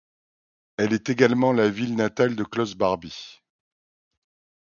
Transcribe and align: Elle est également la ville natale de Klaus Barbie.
Elle 0.77 0.93
est 0.93 1.09
également 1.11 1.53
la 1.53 1.69
ville 1.69 1.95
natale 1.95 2.35
de 2.35 2.43
Klaus 2.43 2.73
Barbie. 2.73 3.43